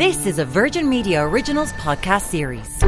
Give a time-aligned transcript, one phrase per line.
[0.00, 2.80] This is a Virgin Media Originals podcast series.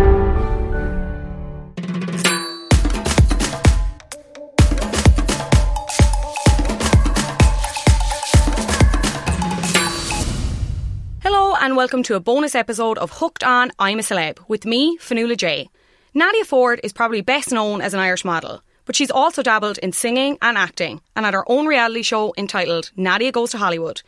[11.22, 14.96] Hello and welcome to a bonus episode of Hooked On I'm a Celeb with me,
[14.96, 15.68] Fionnuala J.
[16.14, 19.92] Nadia Forde is probably best known as an Irish model, but she's also dabbled in
[19.92, 24.00] singing and acting and had her own reality show entitled Nadia Goes to Hollywood.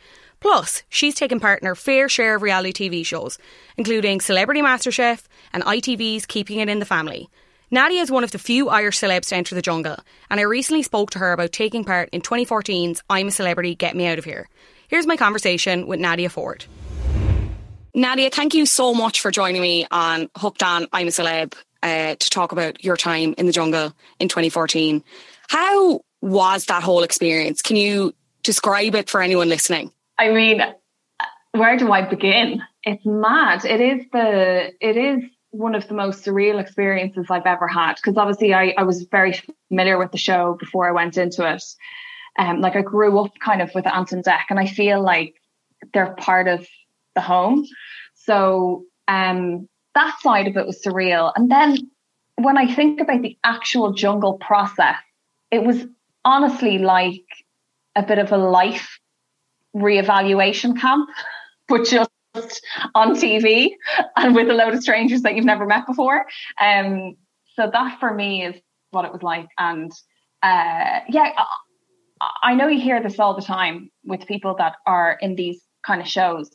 [0.45, 3.39] Plus, she's taken part in her fair share of reality TV shows,
[3.77, 7.31] including Celebrity MasterChef and ITV's Keeping It in the Family.
[7.71, 9.97] Nadia is one of the few Irish celebs to enter the jungle,
[10.29, 13.95] and I recently spoke to her about taking part in 2014's I'm a Celebrity, Get
[13.95, 14.47] Me Out of Here.
[14.87, 16.65] Here's my conversation with Nadia Forde.
[17.95, 22.13] Nadia, thank you so much for joining me on Hooked On I'm a Celeb uh,
[22.13, 25.03] to talk about your time in the jungle in 2014.
[25.47, 27.63] How was that whole experience?
[27.63, 29.91] Can you describe it for anyone listening?
[30.17, 30.61] I mean,
[31.51, 32.61] where do I begin?
[32.83, 33.65] It's mad.
[33.65, 37.95] It is the, it is one of the most surreal experiences I've ever had.
[38.01, 41.63] Cause obviously I, I was very familiar with the show before I went into it.
[42.37, 45.35] Um, like I grew up kind of with Ant and Dec and I feel like
[45.93, 46.67] they're part of
[47.15, 47.65] the home.
[48.15, 51.31] So, um, that side of it was surreal.
[51.35, 51.89] And then
[52.35, 54.97] when I think about the actual jungle process,
[55.51, 55.85] it was
[56.25, 57.23] honestly like
[57.95, 58.99] a bit of a life
[59.75, 61.09] reevaluation camp,
[61.67, 62.09] but just
[62.93, 63.71] on TV
[64.15, 66.25] and with a load of strangers that you've never met before.
[66.59, 67.15] Um,
[67.55, 68.55] so that for me is
[68.91, 69.47] what it was like.
[69.57, 69.91] And
[70.43, 71.31] uh, yeah,
[72.21, 75.61] I, I know you hear this all the time with people that are in these
[75.85, 76.49] kind of shows,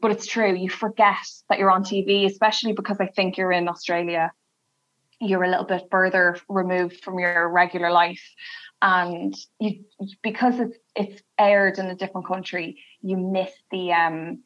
[0.00, 0.54] but it's true.
[0.54, 1.16] You forget
[1.48, 4.32] that you're on TV, especially because I think you're in Australia.
[5.20, 8.22] You're a little bit further removed from your regular life.
[8.82, 9.84] And you
[10.22, 14.42] because it's it's aired in a different country you miss the um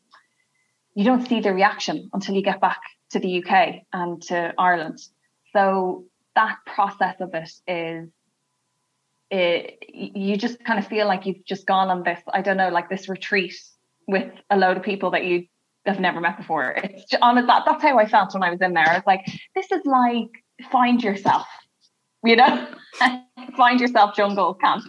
[0.94, 5.00] you don't see the reaction until you get back to the UK and to Ireland.
[5.52, 6.04] So
[6.36, 8.08] that process of it is
[9.30, 12.68] it, you just kind of feel like you've just gone on this I don't know
[12.68, 13.54] like this retreat
[14.06, 15.46] with a load of people that you
[15.86, 16.72] have never met before.
[16.76, 18.88] It's on that that's how I felt when I was in there.
[18.88, 20.39] I was like this is like
[20.70, 21.46] find yourself
[22.24, 22.66] you know,
[23.56, 24.84] find yourself jungle camp.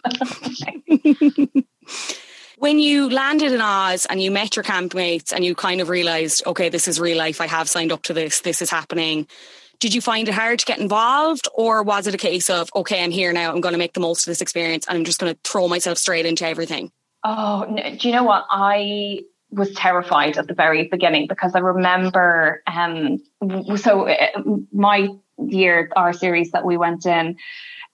[2.57, 6.43] when you landed in Oz and you met your campmates and you kind of realized,
[6.45, 7.41] okay, this is real life.
[7.41, 8.41] I have signed up to this.
[8.41, 9.27] This is happening.
[9.79, 13.03] Did you find it hard to get involved, or was it a case of, okay,
[13.03, 13.51] I'm here now.
[13.51, 15.67] I'm going to make the most of this experience, and I'm just going to throw
[15.67, 16.91] myself straight into everything?
[17.23, 17.65] Oh,
[17.97, 19.21] do you know what I?
[19.53, 23.21] was terrified at the very beginning because I remember um
[23.75, 24.27] so uh,
[24.71, 25.09] my
[25.47, 27.37] year our series that we went in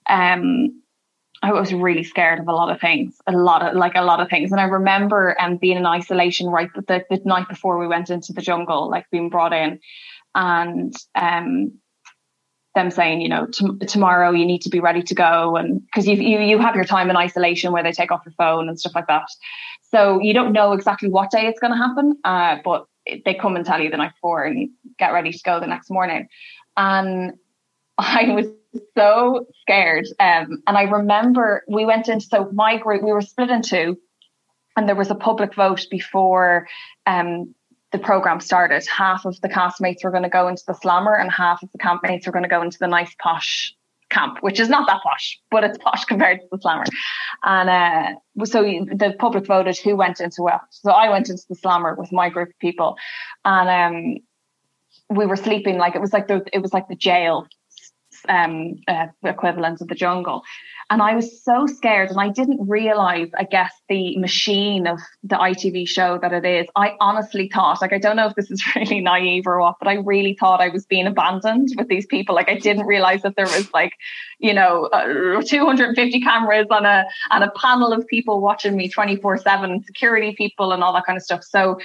[0.08, 0.82] um
[1.40, 4.18] I was really scared of a lot of things, a lot of like a lot
[4.18, 4.50] of things.
[4.50, 8.32] And I remember um being in isolation right the, the night before we went into
[8.32, 9.80] the jungle, like being brought in
[10.34, 11.72] and um
[12.74, 15.56] them saying, you know, t- tomorrow you need to be ready to go.
[15.56, 18.34] And because you, you, you have your time in isolation where they take off your
[18.38, 19.28] phone and stuff like that.
[19.90, 22.16] So you don't know exactly what day it's going to happen.
[22.24, 22.86] Uh, but
[23.24, 25.90] they come and tell you the night before and get ready to go the next
[25.90, 26.28] morning.
[26.78, 27.34] And
[27.98, 28.46] I was
[28.96, 30.06] so scared.
[30.20, 33.98] Um, and I remember we went into, so my group, we were split in two
[34.76, 36.68] and there was a public vote before,
[37.04, 37.54] um,
[37.90, 41.32] the program started, half of the castmates were going to go into the slammer and
[41.32, 43.74] half of the campmates were going to go into the nice posh
[44.10, 46.84] camp, which is not that posh, but it's posh compared to the slammer.
[47.42, 50.60] And uh, so the public voted who went into what.
[50.70, 52.96] So I went into the slammer with my group of people,
[53.44, 54.16] and um,
[55.10, 57.46] we were sleeping like it was like the it was like the jail
[58.28, 60.42] um, uh, equivalent of the jungle.
[60.90, 65.36] And I was so scared and I didn't realize, I guess, the machine of the
[65.36, 66.66] ITV show that it is.
[66.76, 69.86] I honestly thought, like, I don't know if this is really naive or what, but
[69.86, 72.34] I really thought I was being abandoned with these people.
[72.34, 73.92] Like, I didn't realize that there was like,
[74.38, 79.38] you know, uh, 250 cameras on a, and a panel of people watching me 24
[79.38, 81.44] seven, security people and all that kind of stuff.
[81.44, 81.78] So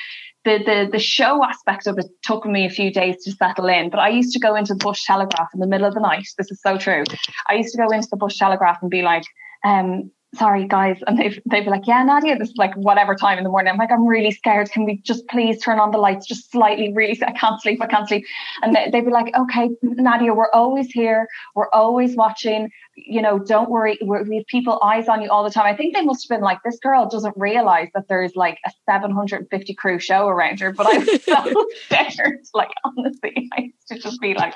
[0.45, 3.89] the, the the show aspect of it took me a few days to settle in.
[3.89, 6.27] But I used to go into the Bush Telegraph in the middle of the night.
[6.37, 7.03] This is so true.
[7.49, 9.23] I used to go into the Bush Telegraph and be like,
[9.63, 13.37] um, sorry guys and they'd, they'd be like yeah Nadia this is like whatever time
[13.37, 15.97] in the morning I'm like I'm really scared can we just please turn on the
[15.99, 18.25] lights just slightly really I can't sleep I can't sleep
[18.63, 23.69] and they'd be like okay Nadia we're always here we're always watching you know don't
[23.69, 25.65] worry we're, we have people eyes on you all the time.
[25.65, 28.71] I think they must have been like this girl doesn't realize that there's like a
[28.85, 32.39] 750 crew show around her but I was so scared.
[32.53, 34.55] Like honestly I used to just be like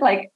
[0.00, 0.30] like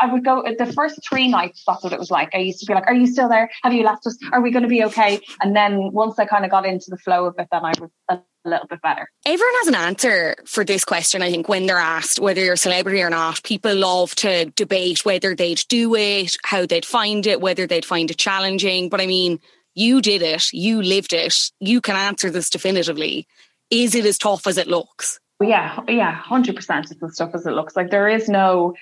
[0.00, 2.30] I would go the first three nights that's what it was like.
[2.34, 3.50] I used to be like are you still there?
[3.62, 4.18] Have you left us?
[4.32, 5.20] Are we going to be okay?
[5.40, 7.90] And then once I kind of got into the flow of it, then I was
[8.08, 8.18] a
[8.48, 9.10] little bit better.
[9.26, 12.58] Everyone has an answer for this question, I think, when they're asked whether you're a
[12.58, 13.42] celebrity or not.
[13.42, 18.10] People love to debate whether they'd do it, how they'd find it, whether they'd find
[18.10, 18.88] it challenging.
[18.88, 19.40] But I mean,
[19.74, 23.26] you did it, you lived it, you can answer this definitively.
[23.70, 25.20] Is it as tough as it looks?
[25.42, 26.90] Yeah, yeah, hundred percent.
[26.90, 27.76] It's as tough as it looks.
[27.76, 28.74] Like there is no.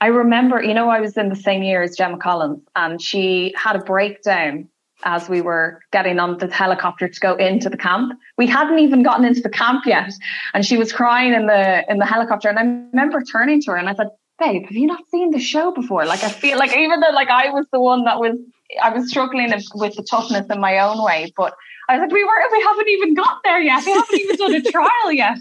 [0.00, 3.54] I remember, you know, I was in the same year as Gemma Collins, and she
[3.56, 4.68] had a breakdown
[5.04, 8.18] as we were getting on the helicopter to go into the camp.
[8.38, 10.12] We hadn't even gotten into the camp yet,
[10.52, 12.48] and she was crying in the in the helicopter.
[12.48, 14.08] And I remember turning to her and I said,
[14.38, 17.28] "Babe, have you not seen the show before?" Like I feel like even though like
[17.28, 18.36] I was the one that was
[18.82, 21.54] I was struggling with the toughness in my own way, but
[21.88, 23.84] I was like, "We were we haven't even got there yet.
[23.84, 25.38] We haven't even done a trial yet."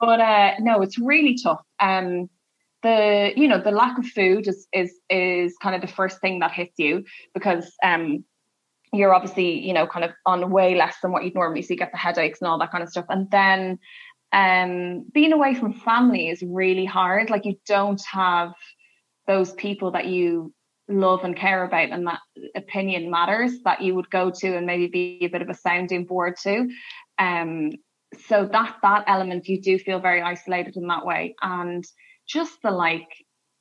[0.00, 1.62] But uh, no, it's really tough.
[1.78, 2.28] Um,
[2.82, 6.38] the you know the lack of food is is is kind of the first thing
[6.40, 7.04] that hits you
[7.34, 8.24] because um
[8.92, 11.92] you're obviously, you know, kind of on way less than what you'd normally see, get
[11.92, 13.06] the headaches and all that kind of stuff.
[13.08, 13.78] And then
[14.32, 17.30] um, being away from family is really hard.
[17.30, 18.52] Like you don't have
[19.26, 20.52] those people that you
[20.88, 22.18] love and care about and that
[22.56, 26.04] opinion matters that you would go to and maybe be a bit of a sounding
[26.04, 26.68] board to.
[27.18, 27.70] Um,
[28.26, 31.36] so that that element you do feel very isolated in that way.
[31.40, 31.84] And
[32.26, 33.06] just the like,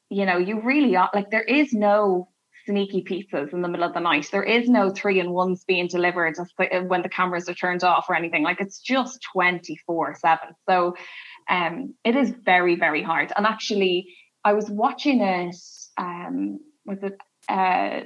[0.09, 2.29] you know, you really are like there is no
[2.69, 4.29] sneaky pizzas in the middle of the night.
[4.31, 6.37] There is no three and ones being delivered
[6.87, 8.43] when the cameras are turned off or anything.
[8.43, 10.49] Like it's just 24 seven.
[10.69, 10.95] So
[11.49, 13.33] um, it is very, very hard.
[13.35, 14.13] And actually
[14.43, 15.55] I was watching it,
[15.97, 17.17] um, was it,
[17.49, 18.01] uh,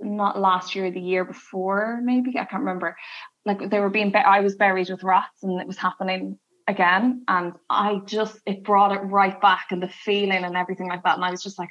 [0.00, 2.96] not last year, the year before, maybe I can't remember.
[3.44, 7.52] Like they were being, I was buried with rats, and it was happening again, and
[7.68, 11.24] I just it brought it right back, and the feeling and everything like that, and
[11.24, 11.70] I was just like,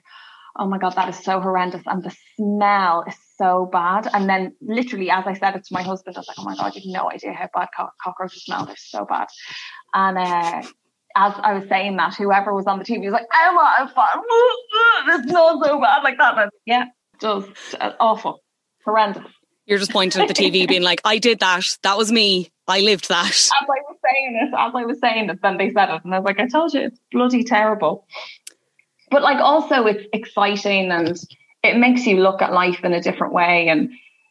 [0.60, 4.54] oh my god that is so horrendous and the smell is so bad and then
[4.62, 6.82] literally as i said it to my husband i was like oh my god you
[6.82, 9.28] have no idea how bad co- cockroaches smell they're so bad
[9.94, 10.62] and uh,
[11.16, 14.08] as I was saying that, whoever was on the TV was like, Emma, I'm fine.
[15.22, 16.38] It smells so bad like that.
[16.38, 16.86] And yeah,
[17.20, 17.50] just
[18.00, 18.44] awful,
[18.86, 19.26] horrendous.
[19.66, 21.64] You're just pointing at the TV, being like, I did that.
[21.84, 22.52] That was me.
[22.68, 23.28] I lived that.
[23.28, 26.04] As I was saying it, as I was saying it, then they said it.
[26.04, 28.08] And I was like, I told you, it's bloody terrible
[29.12, 31.18] but like also it's exciting and
[31.64, 33.68] it makes you look at life in a different way.
[33.68, 33.90] And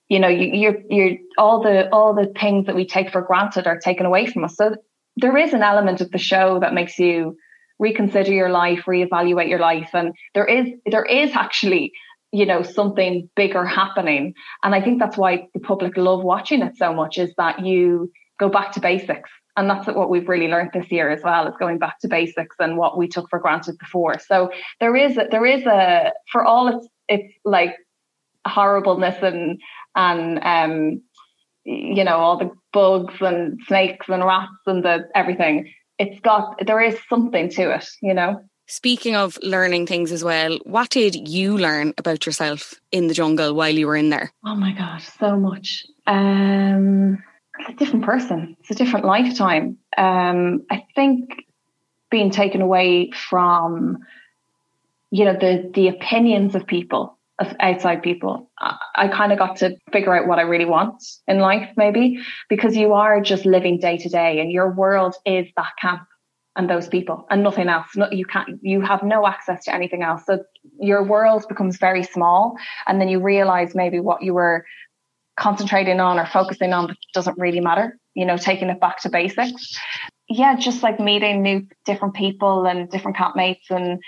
[0.09, 3.67] you know you, you're you're all the all the things that we take for granted
[3.67, 4.57] are taken away from us.
[4.57, 4.77] So
[5.17, 7.37] there is an element of the show that makes you
[7.79, 9.91] reconsider your life reevaluate your life.
[9.93, 11.93] And there is there is actually
[12.33, 14.35] you know something bigger happening.
[14.63, 18.11] And i think that's why the public love watching it so much is that you
[18.39, 21.55] go back to basics and that's what we've really learned this year as well is
[21.59, 24.51] going back to basics and what we took for granted before so
[24.81, 27.75] there is a, there is a for all its it's like
[28.47, 29.61] horribleness and
[29.97, 31.03] and um
[31.65, 36.81] you know all the bugs and snakes and rats and the everything it's got there
[36.81, 41.57] is something to it you know Speaking of learning things as well, what did you
[41.57, 44.31] learn about yourself in the jungle while you were in there?
[44.45, 45.87] Oh my god, so much.
[46.07, 47.17] Um
[47.59, 48.57] it's a different person.
[48.61, 49.79] It's a different lifetime.
[49.97, 51.45] Um, I think
[52.11, 53.99] being taken away from,
[55.11, 59.57] you know, the the opinions of people, of outside people, I, I kind of got
[59.57, 63.79] to figure out what I really want in life, maybe because you are just living
[63.79, 66.03] day to day, and your world is that camp
[66.57, 67.89] and those people and nothing else.
[67.95, 68.59] No, you can't.
[68.63, 70.25] You have no access to anything else.
[70.27, 70.45] So
[70.81, 74.65] your world becomes very small, and then you realize maybe what you were
[75.39, 79.79] concentrating on or focusing on doesn't really matter, you know, taking it back to basics.
[80.29, 84.01] Yeah, just like meeting new different people and different campmates and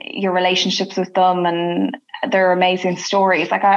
[0.00, 1.96] your relationships with them and
[2.30, 3.50] their amazing stories.
[3.50, 3.74] Like I,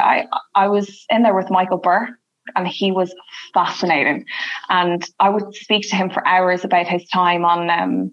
[0.54, 2.08] I, I was in there with Michael Buerk
[2.54, 3.14] and he was
[3.52, 4.24] fascinating.
[4.68, 8.12] And I would speak to him for hours about his time on, um,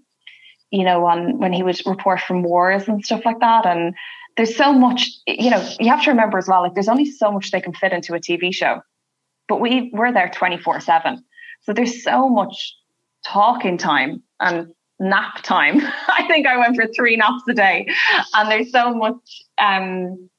[0.71, 3.65] you know, on when he would report from wars and stuff like that.
[3.65, 3.93] And
[4.37, 7.31] there's so much, you know, you have to remember as well, like there's only so
[7.31, 8.81] much they can fit into a TV show,
[9.47, 11.23] but we we're there 24 seven.
[11.61, 12.75] So there's so much
[13.25, 15.81] talking time and nap time.
[16.07, 17.87] I think I went for three naps a day
[18.33, 20.29] and there's so much, um,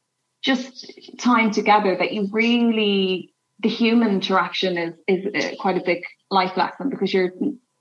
[0.43, 6.03] just time together that you really the human interaction is is uh, quite a big
[6.31, 7.33] life lesson because you're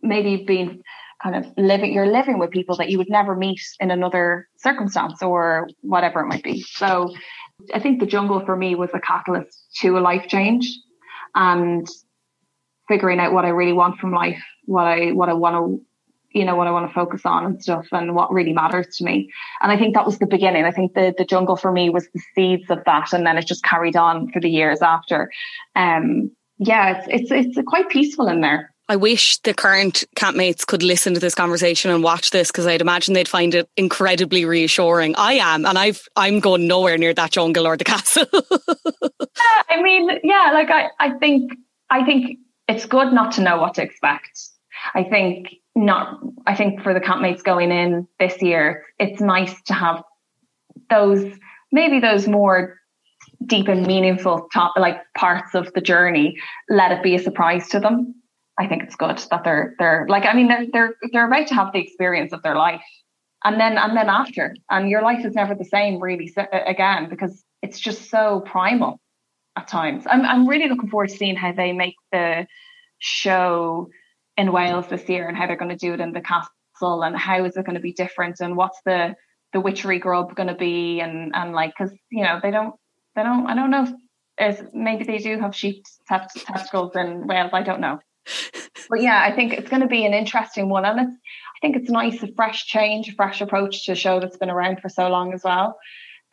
[0.02, 0.82] maybe being
[1.24, 5.24] kind of living you're living with people that you would never meet in another circumstance
[5.24, 7.14] or whatever it might be so
[7.74, 10.78] i think the jungle for me was a catalyst to a life change
[11.34, 11.88] and
[12.88, 15.86] figuring out what i really want from life what i what i want to
[16.34, 19.04] you know what I want to focus on and stuff and what really matters to
[19.04, 19.32] me.
[19.62, 20.66] And I think that was the beginning.
[20.66, 23.46] I think the the jungle for me was the seeds of that and then it
[23.46, 25.32] just carried on for the years after.
[25.76, 28.73] Um yeah, it's it's it's quite peaceful in there.
[28.90, 32.82] I wish the current campmates could listen to this conversation and watch this because I'd
[32.82, 35.16] imagine they'd find it incredibly reassuring.
[35.16, 38.26] I am, and I've I'm going nowhere near that jungle or the castle.
[38.34, 41.54] yeah, I mean, yeah, like I, I think
[41.90, 44.50] I think it's good not to know what to expect.
[44.94, 49.74] I think not I think for the campmates going in this year, it's nice to
[49.74, 50.04] have
[50.90, 51.34] those
[51.72, 52.78] maybe those more
[53.46, 56.36] deep and meaningful top like parts of the journey.
[56.70, 58.16] Let it be a surprise to them.
[58.60, 61.56] I think it's good that they're they're like I mean they're they're they're about to
[61.56, 62.84] have the experience of their life,
[63.44, 67.44] and then and then after, and your life is never the same really again because
[67.62, 69.00] it's just so primal
[69.56, 70.06] at times.
[70.08, 72.46] I'm I'm really looking forward to seeing how they make the
[73.00, 73.90] show
[74.38, 77.16] in Wales this year and how they're going to do it in the castle and
[77.16, 79.16] how is it going to be different and what's the
[79.52, 82.76] the witchetty grub going to be and and like because you know they don't
[83.16, 83.88] they don't I don't know
[84.38, 88.00] if maybe they do have sheep test- testicles in Wales I don't know
[88.90, 91.18] but yeah I think it's going to be an interesting one and it's
[91.56, 94.50] I think it's nice a fresh change a fresh approach to a show that's been
[94.50, 95.78] around for so long as well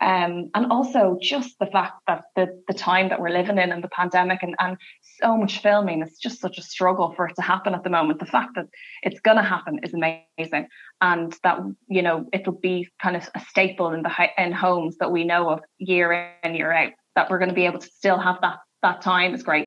[0.00, 3.84] um, and also just the fact that the, the time that we're living in and
[3.84, 4.78] the pandemic and, and
[5.22, 8.18] so much filming, it's just such a struggle for it to happen at the moment.
[8.18, 8.66] The fact that
[9.02, 10.68] it's going to happen is amazing.
[11.02, 15.12] And that, you know, it'll be kind of a staple in the in homes that
[15.12, 18.18] we know of year in, year out, that we're going to be able to still
[18.18, 19.66] have that, that time is great.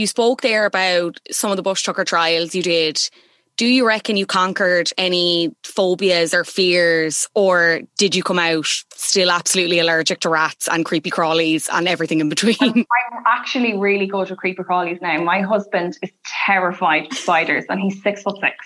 [0.00, 2.98] You spoke there about some of the bush tucker trials you did.
[3.58, 8.64] Do you reckon you conquered any phobias or fears, or did you come out
[8.94, 12.56] still absolutely allergic to rats and creepy crawlies and everything in between?
[12.62, 12.86] I'm,
[13.26, 15.22] actually really good with creepy crawlies now.
[15.22, 16.10] My husband is
[16.46, 18.56] terrified of spiders and he's six foot six.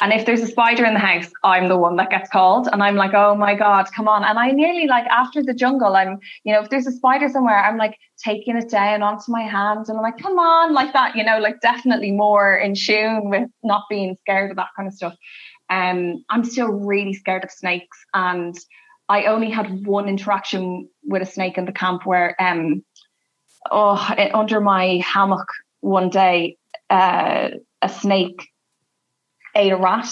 [0.00, 2.68] And if there's a spider in the house, I'm the one that gets called.
[2.72, 4.24] And I'm like, oh my God, come on.
[4.24, 7.58] And I nearly like after the jungle, I'm, you know, if there's a spider somewhere,
[7.58, 11.16] I'm like taking it down onto my hand and I'm like, come on, like that,
[11.16, 14.94] you know, like definitely more in tune with not being scared of that kind of
[14.94, 15.14] stuff.
[15.68, 17.98] Um, I'm still really scared of snakes.
[18.14, 18.56] And
[19.08, 22.84] I only had one interaction with a snake in the camp where, um,
[23.70, 25.48] oh, under my hammock
[25.80, 26.56] one day,
[26.90, 27.50] uh,
[27.82, 28.48] a snake
[29.56, 30.08] ate a rat.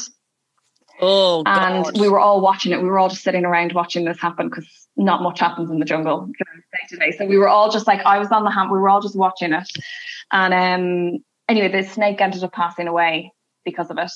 [1.00, 1.98] Oh, and God.
[1.98, 2.80] we were all watching it.
[2.80, 5.84] We were all just sitting around watching this happen because not much happens in the
[5.84, 7.10] jungle day to day.
[7.16, 8.70] So we were all just like, I was on the hand.
[8.70, 9.68] We were all just watching it.
[10.30, 13.32] And um, anyway, the snake ended up passing away
[13.64, 14.12] because of it,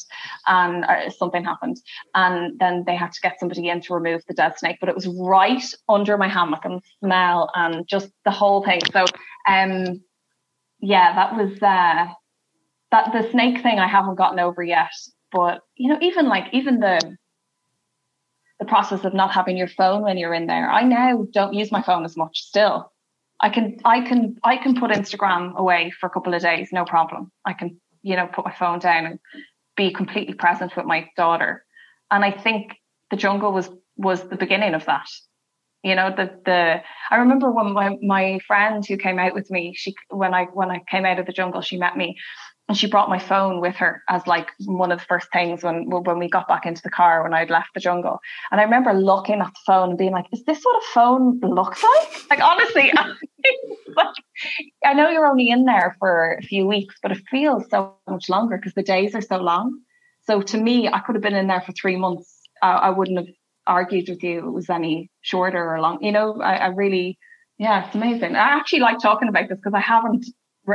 [0.46, 1.78] and uh, something happened.
[2.14, 4.94] And then they had to get somebody in to remove the dead snake, but it
[4.94, 8.80] was right under my hammock and smell and just the whole thing.
[8.92, 9.06] So,
[9.48, 10.02] um,
[10.80, 12.12] yeah, that was uh,
[12.92, 13.78] that the snake thing.
[13.78, 14.92] I haven't gotten over yet
[15.32, 17.16] but you know, even like even the
[18.58, 20.70] the process of not having your phone when you're in there.
[20.70, 22.92] I now don't use my phone as much still.
[23.40, 26.84] I can I can I can put Instagram away for a couple of days, no
[26.84, 27.30] problem.
[27.44, 29.18] I can, you know, put my phone down and
[29.76, 31.64] be completely present with my daughter.
[32.10, 32.72] And I think
[33.10, 35.08] the jungle was was the beginning of that.
[35.84, 39.72] You know, the the I remember when my my friend who came out with me,
[39.76, 42.16] she when I when I came out of the jungle, she met me
[42.68, 45.88] and she brought my phone with her as like one of the first things when
[45.88, 48.20] when we got back into the car when I'd left the jungle.
[48.50, 51.40] And I remember looking at the phone and being like, "Is this what a phone
[51.40, 52.92] looks like?" Like honestly,
[53.96, 54.14] like,
[54.84, 58.28] I know you're only in there for a few weeks, but it feels so much
[58.28, 59.80] longer because the days are so long.
[60.26, 62.42] So to me, I could have been in there for three months.
[62.62, 63.34] I, I wouldn't have
[63.66, 66.02] argued with you it was any shorter or long.
[66.02, 67.18] You know, I, I really,
[67.58, 68.36] yeah, it's amazing.
[68.36, 70.26] I actually like talking about this because I haven't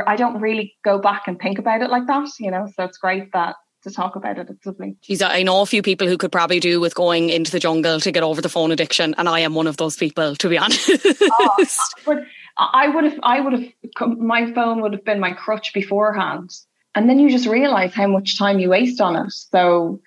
[0.06, 2.66] I don't really go back and think about it like that, you know.
[2.74, 4.48] So it's great that to talk about it.
[4.50, 4.96] It's lovely.
[5.02, 8.00] Geez, I know a few people who could probably do with going into the jungle
[8.00, 10.58] to get over the phone addiction, and I am one of those people, to be
[10.58, 10.90] honest.
[11.22, 11.66] Oh,
[12.04, 12.24] but
[12.56, 16.50] I would have, I would have, my phone would have been my crutch beforehand,
[16.94, 19.32] and then you just realize how much time you waste on it.
[19.32, 20.00] So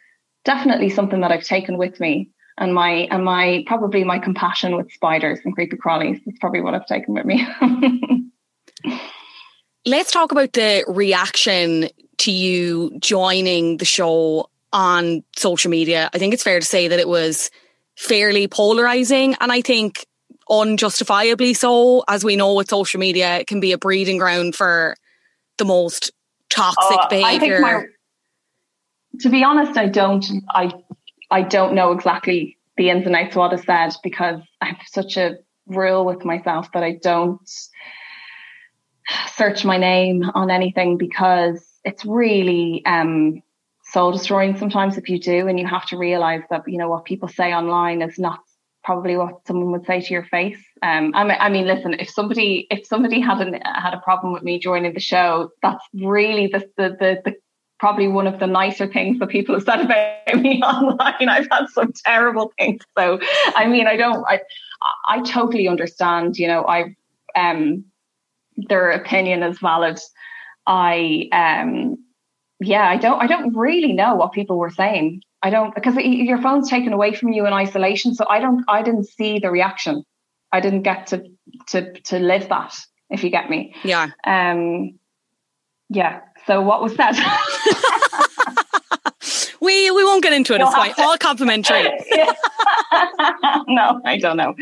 [0.43, 2.31] definitely something that I've taken with me.
[2.59, 6.73] And my and my probably my compassion with spiders and creepy crawlies is probably what
[6.73, 7.47] I've taken with me.
[9.87, 16.09] Let's talk about the reaction to you joining the show on social media.
[16.13, 17.49] I think it's fair to say that it was
[17.95, 20.05] fairly polarizing and I think
[20.49, 22.03] unjustifiably so.
[22.09, 24.97] As we know with social media, it can be a breeding ground for
[25.57, 26.11] the most
[26.49, 27.61] toxic uh, behavior.
[27.61, 27.85] My,
[29.21, 30.69] to be honest, I don't I
[31.31, 34.77] I don't know exactly the ins and outs of what is said because I have
[34.87, 37.39] such a rule with myself that I don't
[39.35, 43.41] search my name on anything because it's really um,
[43.83, 47.05] soul destroying sometimes if you do, and you have to realize that you know what
[47.05, 48.39] people say online is not
[48.83, 50.63] probably what someone would say to your face.
[50.81, 54.43] Um, I, mean, I mean, listen, if somebody if somebody hadn't had a problem with
[54.43, 57.35] me joining the show, that's really the the the, the
[57.79, 61.29] probably one of the nicer things that people have said about me online.
[61.29, 62.81] I've had some terrible things.
[62.97, 63.19] So,
[63.55, 64.41] I mean, I don't, I,
[65.07, 66.95] I totally understand, you know, I,
[67.35, 67.85] um,
[68.57, 69.99] their opinion is valid.
[70.65, 71.97] I um
[72.59, 75.21] yeah, I don't I don't really know what people were saying.
[75.43, 78.81] I don't because your phone's taken away from you in isolation, so I don't I
[78.81, 80.03] didn't see the reaction.
[80.51, 81.23] I didn't get to
[81.67, 82.75] to to live that
[83.09, 83.75] if you get me.
[83.83, 84.09] Yeah.
[84.23, 84.97] Um
[85.89, 86.21] yeah.
[86.47, 87.15] So what was that?
[89.61, 90.61] we we won't get into it.
[90.61, 90.93] It's fine.
[90.97, 91.83] All complimentary.
[93.67, 94.55] no, I don't know.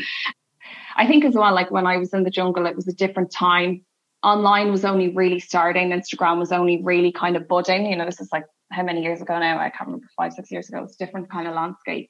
[0.96, 3.32] I think as well, like when I was in the jungle, it was a different
[3.32, 3.84] time.
[4.26, 5.92] Online was only really starting.
[5.92, 7.86] Instagram was only really kind of budding.
[7.86, 9.60] You know, this is like how many years ago now?
[9.60, 10.84] I can't remember, five, six years ago.
[10.84, 12.10] It's a different kind of landscape.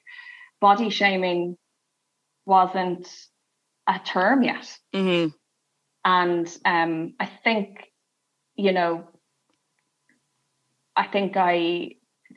[0.61, 1.57] Body shaming
[2.45, 3.05] wasn't
[3.85, 4.77] a term yet.
[4.93, 5.35] Mm-hmm.
[6.05, 7.91] And um, I think,
[8.55, 9.03] you know,
[10.95, 11.95] I think I,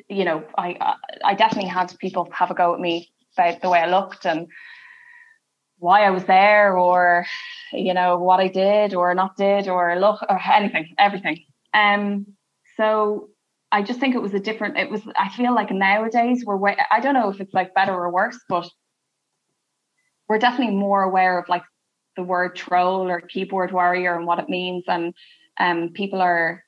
[0.08, 3.78] you know, I I definitely had people have a go at me about the way
[3.78, 4.48] I looked and
[5.78, 7.26] why I was there or
[7.72, 11.44] you know what I did or not did or look or anything everything.
[11.74, 12.26] Um
[12.76, 13.30] so
[13.70, 16.76] I just think it was a different it was I feel like nowadays we're way,
[16.90, 18.68] I don't know if it's like better or worse but
[20.28, 21.62] we're definitely more aware of like
[22.16, 24.84] the word troll or keyboard warrior and what it means.
[24.88, 25.14] And
[25.58, 26.64] um people are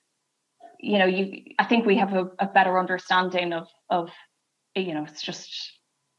[0.78, 4.10] you know you I think we have a, a better understanding of of
[4.76, 5.50] you know it's just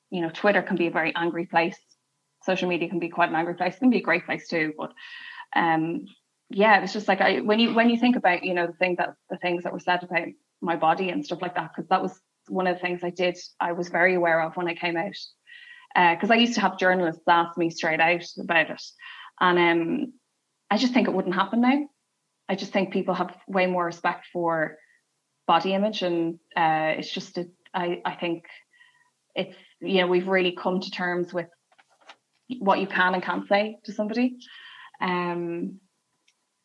[0.10, 1.80] you know Twitter can be a very angry place
[2.44, 3.76] social media can be quite an angry place.
[3.76, 4.92] It can be a great place too, but
[5.56, 6.06] um,
[6.50, 8.96] yeah, it's just like I when you when you think about you know the thing
[8.98, 10.28] that the things that were said about
[10.62, 13.38] my body and stuff like that because that was one of the things I did
[13.60, 15.16] I was very aware of when I came out
[15.96, 18.82] because uh, I used to have journalists ask me straight out about it,
[19.40, 20.14] and um,
[20.70, 21.88] I just think it wouldn't happen now.
[22.50, 24.78] I just think people have way more respect for
[25.48, 28.44] body image, and uh, it's just a, I I think
[29.36, 31.48] it's you know we've really come to terms with
[32.60, 34.38] what you can and can't say to somebody.
[35.00, 35.80] Um,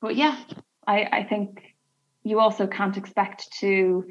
[0.01, 0.37] but yeah,
[0.87, 1.75] I, I think
[2.23, 4.05] you also can't expect to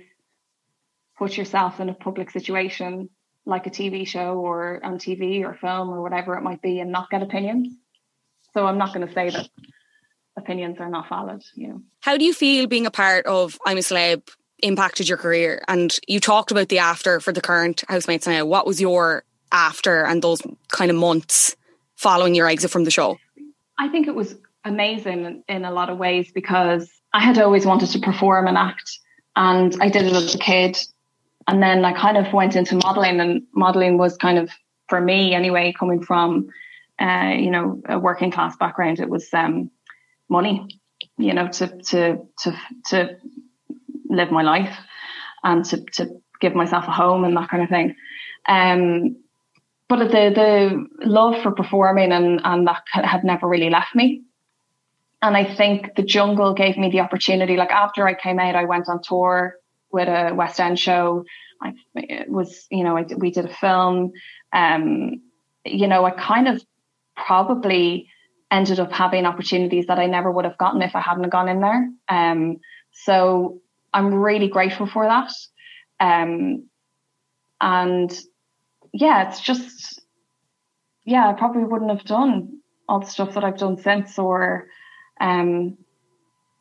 [1.18, 3.10] put yourself in a public situation
[3.46, 6.92] like a TV show or on TV or film or whatever it might be and
[6.92, 7.74] not get opinions.
[8.54, 9.50] So I'm not going to say that
[10.38, 11.82] opinions are not valid, you know.
[12.02, 14.30] How do you feel being a part of I'm a Celeb
[14.64, 15.62] impacted your career?
[15.68, 18.46] And you talked about the after for the current housemates now.
[18.46, 21.56] What was your after and those kind of months
[21.96, 23.18] following your exit from the show?
[23.78, 27.92] I think it was amazing in a lot of ways because I had always wanted
[27.92, 29.00] to perform and act,
[29.36, 30.78] and I did it as a kid.
[31.48, 34.50] And then I kind of went into modeling, and modeling was kind of
[34.90, 36.50] for me anyway, coming from
[37.00, 39.00] uh, you know a working class background.
[39.00, 39.70] It was um,
[40.30, 40.68] money,
[41.18, 43.18] you know, to to to to
[44.10, 44.76] live my life
[45.44, 47.96] and to to give myself a home and that kind of thing.
[48.48, 49.18] Um,
[49.88, 54.24] but the the love for performing and and that had never really left me
[55.26, 57.58] and I think the jungle gave me the opportunity.
[57.58, 59.56] Like after I came out, I went on tour
[59.92, 61.26] with a West End show.
[61.62, 61.74] I
[62.28, 64.12] was, you know, I, we did a film.
[64.54, 65.22] Um,
[65.64, 66.64] you know, I kind of
[67.16, 68.08] probably
[68.52, 71.62] ended up having opportunities that I never would have gotten if I hadn't gone in
[71.62, 71.90] there.
[72.08, 72.58] Um,
[72.92, 73.62] so
[73.94, 75.32] I'm really grateful for that.
[76.00, 76.68] Um,
[77.60, 78.16] and
[78.96, 80.02] yeah, it's just,
[81.04, 84.68] yeah, I probably wouldn't have done all the stuff that I've done since or,
[85.20, 85.78] um,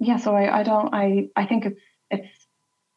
[0.01, 2.47] yeah, so I, I don't, I, I think it's, it's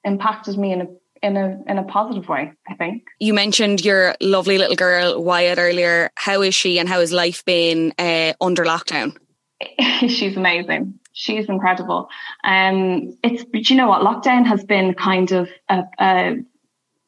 [0.03, 0.87] impacted me in a
[1.23, 3.07] in a in a positive way i think.
[3.19, 6.11] You mentioned your lovely little girl wyatt earlier.
[6.15, 9.17] How is she and how has life been uh, under lockdown?
[9.99, 10.99] She's amazing.
[11.13, 12.09] She's incredible.
[12.43, 14.03] Um it's but you know what?
[14.03, 16.35] Lockdown has been kind of a, a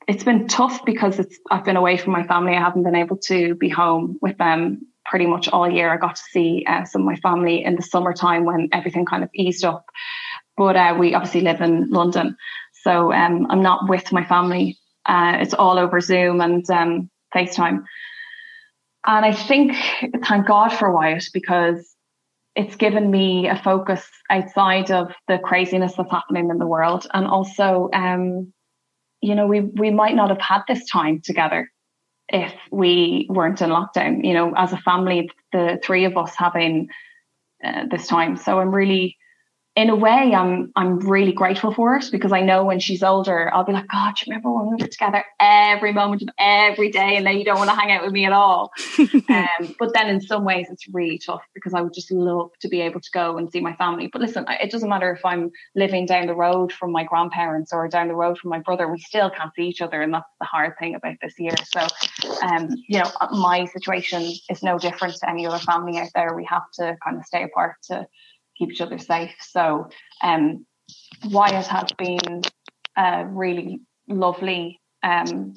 [0.10, 2.54] it's been tough because it's I've been away from my family.
[2.56, 5.94] I haven't been able to be home with them pretty much all year.
[5.94, 9.24] I got to see uh, some of my family in the summertime when everything kind
[9.24, 9.86] of eased up.
[10.58, 12.36] But uh, we obviously live in London,
[12.84, 14.80] so um, I'm not with my family.
[15.06, 17.84] Uh, it's all over Zoom and um, FaceTime.
[19.06, 19.76] And I think,
[20.26, 21.96] thank God for Wyatt because
[22.56, 27.08] it's given me a focus outside of the craziness that's happening in the world.
[27.14, 28.54] And also, um,
[29.22, 31.70] you know, we, we might not have had this time together
[32.30, 36.88] if we weren't in lockdown, you know, as a family, the three of us having
[37.64, 38.38] uh, this time.
[38.38, 39.18] So I'm really,
[39.80, 43.50] in a way, I'm I'm really grateful for it because I know when she's older,
[43.54, 46.92] I'll be like, God, do you remember when we were together every moment of every
[46.92, 48.74] day, and then you don't want to hang out with me at all.
[49.30, 52.68] um, but then in some ways, it's really tough because I would just love to
[52.68, 54.10] be able to go and see my family.
[54.12, 57.88] But listen, it doesn't matter if I'm living down the road from my grandparents or
[57.88, 60.46] down the road from my brother, we still can't see each other, and that's the
[60.46, 61.56] hard thing about this year.
[61.74, 61.88] So,
[62.46, 66.36] um, you know, my situation is no different to any other family out there.
[66.36, 68.06] We have to kind of stay apart to
[68.60, 69.34] keep each other safe.
[69.40, 69.90] So
[70.22, 70.66] um,
[71.26, 72.44] Wyatt has been
[72.98, 75.56] a really lovely um,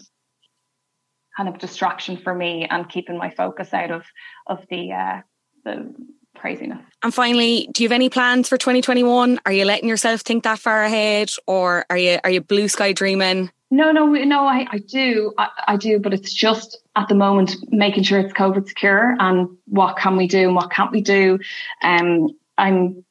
[1.37, 4.05] kind of distraction for me and keeping my focus out of
[4.47, 5.21] of the uh,
[5.65, 5.95] the
[6.37, 6.81] craziness.
[7.03, 9.41] And finally, do you have any plans for 2021?
[9.45, 12.93] Are you letting yourself think that far ahead, or are you are you blue sky
[12.93, 13.51] dreaming?
[13.71, 14.47] No, no, no.
[14.47, 18.35] I, I do, I, I do, but it's just at the moment making sure it's
[18.35, 21.39] COVID secure and what can we do and what can't we do.
[21.83, 23.05] Um, I'm,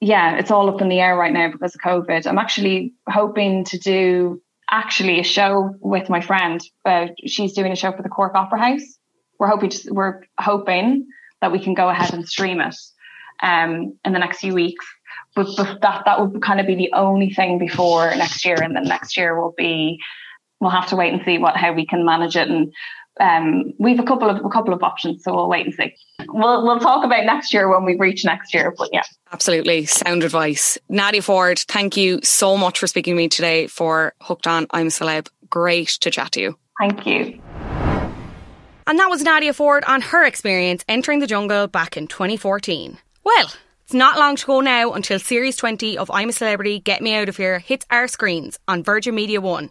[0.00, 2.26] yeah, it's all up in the air right now because of COVID.
[2.26, 6.60] I'm actually hoping to do actually a show with my friend.
[6.84, 8.98] Uh, she's doing a show for the Cork Opera House.
[9.38, 11.06] We're hoping to, we're hoping
[11.40, 12.76] that we can go ahead and stream it
[13.42, 14.84] um, in the next few weeks.
[15.34, 18.74] But, but that that would kind of be the only thing before next year, and
[18.74, 20.00] then next year will be
[20.60, 22.72] we'll have to wait and see what how we can manage it and
[23.20, 25.94] um, we have a couple of a couple of options, so we'll wait and see.
[26.28, 28.74] We'll we'll talk about next year when we reach next year.
[28.76, 29.02] But yeah,
[29.32, 30.78] absolutely sound advice.
[30.88, 34.66] Nadia Forde, thank you so much for speaking to me today for Hooked On.
[34.70, 35.28] I'm a celeb.
[35.50, 36.58] Great to chat to you.
[36.78, 37.40] Thank you.
[38.86, 42.98] And that was Nadia Forde on her experience entering the jungle back in 2014.
[43.24, 43.52] Well.
[43.84, 47.14] It's not long to go now until Series 20 of I'm a Celebrity Get Me
[47.14, 49.70] Out of Here hits our screens on Virgin Media 1.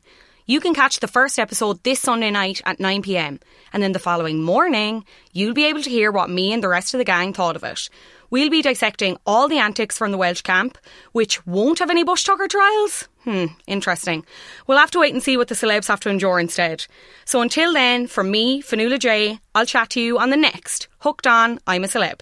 [0.50, 3.42] You can catch the first episode this Sunday night at 9pm,
[3.74, 6.94] and then the following morning, you'll be able to hear what me and the rest
[6.94, 7.90] of the gang thought of it.
[8.30, 10.78] We'll be dissecting all the antics from the Welsh camp,
[11.12, 13.10] which won't have any bush tucker trials.
[13.26, 14.26] Hmm, interesting.
[14.68, 16.86] We'll have to wait and see what the celebs have to endure instead.
[17.26, 21.28] So until then, from me, Fionnuala J, I'll chat to you on the next Hooked
[21.28, 22.22] On I'm a Celeb.